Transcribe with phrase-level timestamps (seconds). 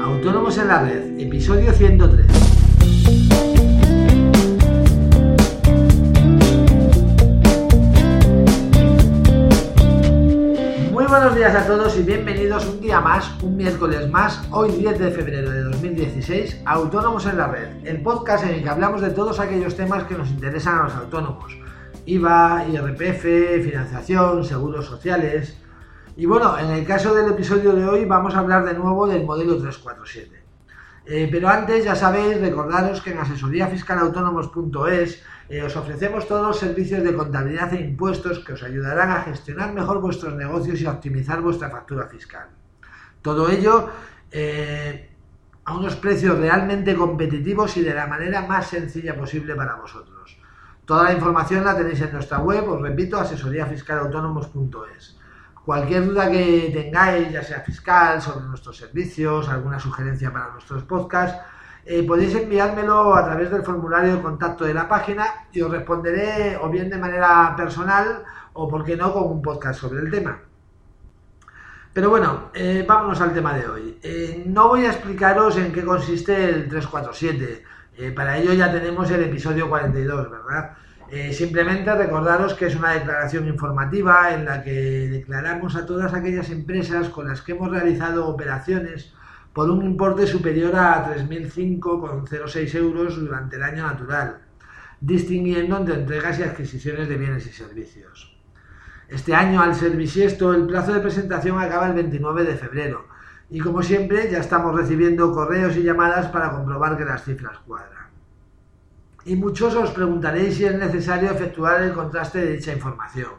[0.00, 2.26] Autónomos en la Red, episodio 103.
[10.90, 14.98] Muy buenos días a todos y bienvenidos un día más, un miércoles más, hoy 10
[14.98, 19.10] de febrero de 2016, Autónomos en la Red, el podcast en el que hablamos de
[19.10, 21.56] todos aquellos temas que nos interesan a los autónomos.
[22.04, 23.22] IVA, IRPF,
[23.64, 25.56] financiación, seguros sociales,
[26.16, 29.24] y bueno, en el caso del episodio de hoy vamos a hablar de nuevo del
[29.24, 30.42] modelo 347.
[31.04, 37.02] Eh, pero antes, ya sabéis, recordaros que en asesoríafiscalautónomos.es eh, os ofrecemos todos los servicios
[37.02, 41.40] de contabilidad e impuestos que os ayudarán a gestionar mejor vuestros negocios y a optimizar
[41.40, 42.48] vuestra factura fiscal.
[43.20, 43.88] Todo ello
[44.30, 45.10] eh,
[45.64, 50.38] a unos precios realmente competitivos y de la manera más sencilla posible para vosotros.
[50.84, 55.21] Toda la información la tenéis en nuestra web, os repito, asesoríafiscalautónomos.es.
[55.64, 61.38] Cualquier duda que tengáis, ya sea fiscal, sobre nuestros servicios, alguna sugerencia para nuestros podcasts,
[61.84, 66.56] eh, podéis enviármelo a través del formulario de contacto de la página y os responderé
[66.56, 70.40] o bien de manera personal o, por qué no, con un podcast sobre el tema.
[71.92, 73.98] Pero bueno, eh, vámonos al tema de hoy.
[74.02, 77.64] Eh, no voy a explicaros en qué consiste el 347.
[78.14, 80.76] para ello ya tenemos el episodio 42, ¿verdad?
[81.14, 86.48] Eh, simplemente recordaros que es una declaración informativa en la que declaramos a todas aquellas
[86.48, 89.12] empresas con las que hemos realizado operaciones
[89.52, 94.38] por un importe superior a 3.005,06 euros durante el año natural,
[95.02, 98.34] distinguiendo entre entregas y adquisiciones de bienes y servicios.
[99.06, 103.06] Este año, al ser bisiesto, el plazo de presentación acaba el 29 de febrero
[103.50, 108.01] y como siempre ya estamos recibiendo correos y llamadas para comprobar que las cifras cuadran.
[109.24, 113.30] Y muchos os preguntaréis si es necesario efectuar el contraste de dicha información.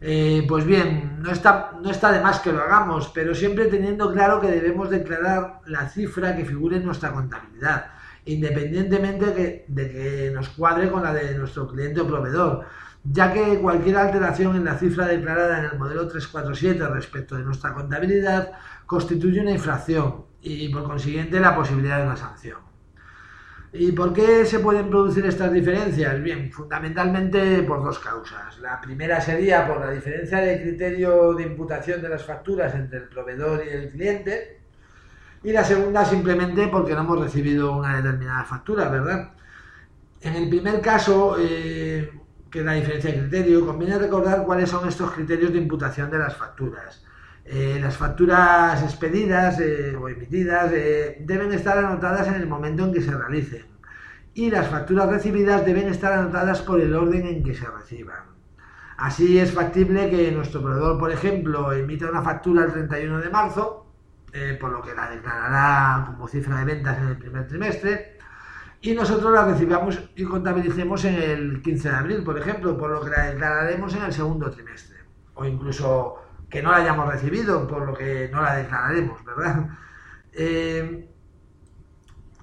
[0.00, 4.12] Eh, pues bien, no está, no está de más que lo hagamos, pero siempre teniendo
[4.12, 7.86] claro que debemos declarar la cifra que figure en nuestra contabilidad,
[8.24, 12.66] independientemente de que nos cuadre con la de nuestro cliente o proveedor,
[13.04, 17.72] ya que cualquier alteración en la cifra declarada en el modelo 347 respecto de nuestra
[17.72, 18.52] contabilidad
[18.84, 22.65] constituye una infracción y por consiguiente la posibilidad de una sanción.
[23.78, 26.22] ¿Y por qué se pueden producir estas diferencias?
[26.22, 28.58] Bien, fundamentalmente por dos causas.
[28.58, 33.08] La primera sería por la diferencia de criterio de imputación de las facturas entre el
[33.08, 34.60] proveedor y el cliente.
[35.42, 39.30] Y la segunda simplemente porque no hemos recibido una determinada factura, ¿verdad?
[40.20, 42.10] En el primer caso, eh,
[42.50, 46.18] que es la diferencia de criterio, conviene recordar cuáles son estos criterios de imputación de
[46.18, 47.04] las facturas.
[47.48, 52.92] Eh, las facturas expedidas eh, o emitidas eh, deben estar anotadas en el momento en
[52.92, 53.64] que se realicen
[54.34, 58.24] y las facturas recibidas deben estar anotadas por el orden en que se reciban.
[58.98, 63.86] Así es factible que nuestro proveedor, por ejemplo, emita una factura el 31 de marzo,
[64.60, 68.18] por lo que la declarará como cifra de ventas en el primer trimestre,
[68.82, 73.00] y nosotros la recibamos y contabilicemos en el 15 de abril, por ejemplo, por lo
[73.00, 74.98] que la declararemos en el segundo trimestre,
[75.34, 79.68] o incluso que no la hayamos recibido, por lo que no la declararemos, ¿verdad?
[80.32, 81.08] Eh,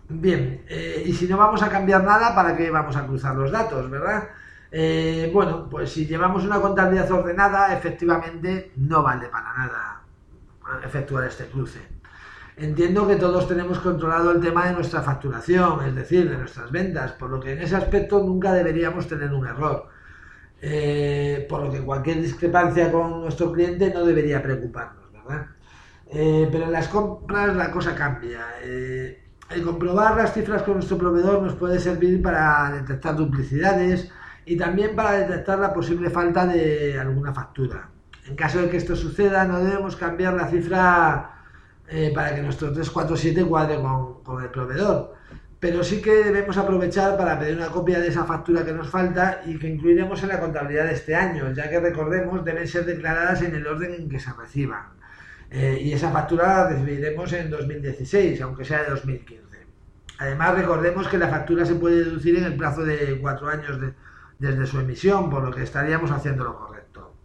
[0.09, 3.52] bien, eh, y si no vamos a cambiar nada, ¿para qué vamos a cruzar los
[3.52, 4.30] datos, verdad?
[4.72, 10.02] Eh, bueno, pues si llevamos una contabilidad ordenada, efectivamente no vale para nada
[10.84, 11.80] efectuar este cruce.
[12.58, 17.12] Entiendo que todos tenemos controlado el tema de nuestra facturación, es decir, de nuestras ventas,
[17.13, 19.90] por lo que en ese aspecto nunca deberíamos tener un error.
[20.66, 25.47] Eh, por lo que cualquier discrepancia con nuestro cliente no debería preocuparnos, ¿verdad?
[26.09, 28.46] Eh, pero en las compras la cosa cambia.
[28.62, 34.09] Eh, el comprobar las cifras con nuestro proveedor nos puede servir para detectar duplicidades
[34.46, 37.90] y también para detectar la posible falta de alguna factura.
[38.25, 41.30] En caso de que esto suceda, no debemos cambiar la cifra
[42.16, 43.80] para que nuestro 347 cuadre
[44.24, 45.13] con el proveedor
[45.63, 49.44] pero sí que debemos aprovechar para pedir una copia de esa factura que nos falta
[49.46, 53.44] y que incluiremos en la contabilidad de este año, ya que recordemos deben ser declaradas
[53.44, 54.88] en el orden en que se reciban.
[55.50, 59.57] Eh, y esa factura la recibiremos en 2016, aunque sea de 2015.
[60.18, 63.80] Además, recordemos que la factura se puede deducir en el plazo de cuatro años
[64.39, 67.16] desde su emisión, por lo que estaríamos haciendo lo correcto.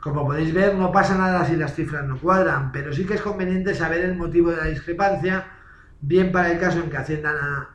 [0.00, 3.22] Como podéis ver, no pasa nada si las cifras no cuadran, pero sí que es
[3.22, 5.59] conveniente saber el motivo de la discrepancia
[6.00, 7.68] bien para el caso en que Hacienda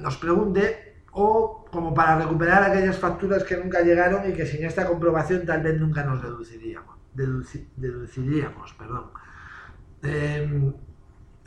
[0.00, 4.86] nos pregunte o como para recuperar aquellas facturas que nunca llegaron y que sin esta
[4.86, 6.96] comprobación tal vez nunca nos deduciríamos.
[7.14, 9.10] deduciríamos perdón.
[10.02, 10.72] Em,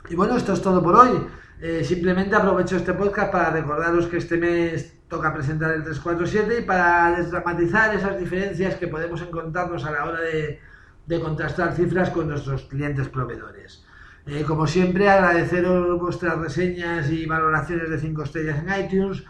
[0.08, 1.26] y bueno, esto es todo por hoy.
[1.60, 6.64] Eh, simplemente aprovecho este podcast para recordaros que este mes toca presentar el 347 y
[6.64, 12.64] para desdramatizar esas diferencias que podemos encontrarnos a la hora de contrastar cifras con nuestros
[12.64, 13.84] clientes proveedores.
[14.26, 19.22] Eh, como siempre, agradeceros vuestras reseñas y valoraciones de 5 estrellas en iTunes,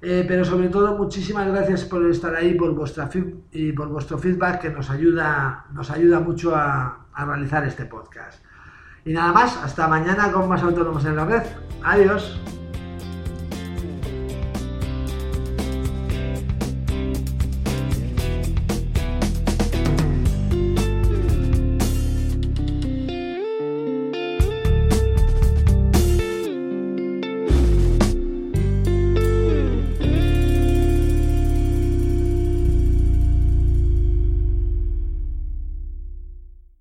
[0.00, 3.10] eh, pero sobre todo muchísimas gracias por estar ahí, por vuestra
[3.52, 8.42] y por vuestro feedback que nos ayuda, nos ayuda mucho a, a realizar este podcast.
[9.04, 11.42] Y nada más, hasta mañana con más autónomos en la red.
[11.82, 12.40] Adiós.